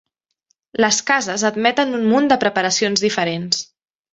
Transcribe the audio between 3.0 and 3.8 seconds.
diferents.